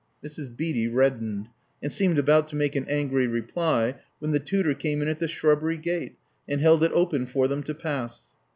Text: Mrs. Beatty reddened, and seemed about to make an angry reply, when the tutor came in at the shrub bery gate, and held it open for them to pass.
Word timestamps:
Mrs. 0.25 0.57
Beatty 0.57 0.87
reddened, 0.87 1.49
and 1.79 1.93
seemed 1.93 2.17
about 2.17 2.47
to 2.47 2.55
make 2.55 2.75
an 2.75 2.87
angry 2.89 3.27
reply, 3.27 3.97
when 4.17 4.31
the 4.31 4.39
tutor 4.39 4.73
came 4.73 4.99
in 5.03 5.07
at 5.07 5.19
the 5.19 5.27
shrub 5.27 5.59
bery 5.61 5.77
gate, 5.77 6.15
and 6.49 6.59
held 6.59 6.83
it 6.83 6.91
open 6.95 7.27
for 7.27 7.47
them 7.47 7.61
to 7.61 7.75
pass. 7.75 8.23